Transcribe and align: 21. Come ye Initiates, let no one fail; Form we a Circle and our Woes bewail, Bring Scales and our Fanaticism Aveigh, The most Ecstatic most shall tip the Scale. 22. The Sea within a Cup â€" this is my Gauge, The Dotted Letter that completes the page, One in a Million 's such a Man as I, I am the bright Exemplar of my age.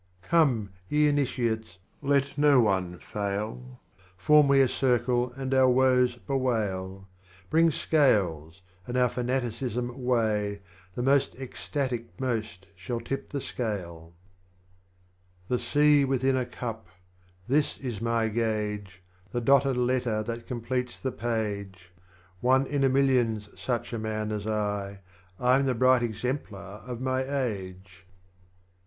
21. 0.29 0.29
Come 0.47 0.69
ye 0.89 1.07
Initiates, 1.07 1.77
let 2.01 2.35
no 2.35 2.59
one 2.59 2.97
fail; 2.97 3.79
Form 4.17 4.47
we 4.47 4.59
a 4.61 4.67
Circle 4.67 5.31
and 5.35 5.53
our 5.53 5.69
Woes 5.69 6.15
bewail, 6.15 7.07
Bring 7.51 7.69
Scales 7.69 8.63
and 8.87 8.97
our 8.97 9.09
Fanaticism 9.09 9.91
Aveigh, 9.91 10.61
The 10.95 11.03
most 11.03 11.35
Ecstatic 11.35 12.19
most 12.19 12.65
shall 12.75 12.99
tip 12.99 13.29
the 13.29 13.39
Scale. 13.39 14.15
22. 15.45 15.45
The 15.49 15.59
Sea 15.59 16.05
within 16.05 16.35
a 16.35 16.47
Cup 16.47 16.87
â€" 16.87 16.91
this 17.47 17.77
is 17.77 18.01
my 18.01 18.27
Gauge, 18.27 19.03
The 19.31 19.39
Dotted 19.39 19.77
Letter 19.77 20.23
that 20.23 20.47
completes 20.47 20.99
the 20.99 21.11
page, 21.11 21.91
One 22.39 22.65
in 22.65 22.83
a 22.83 22.89
Million 22.89 23.39
's 23.39 23.49
such 23.55 23.93
a 23.93 23.99
Man 23.99 24.31
as 24.31 24.47
I, 24.47 25.01
I 25.39 25.57
am 25.59 25.67
the 25.67 25.75
bright 25.75 26.01
Exemplar 26.01 26.79
of 26.87 26.99
my 26.99 27.21
age. 27.23 28.07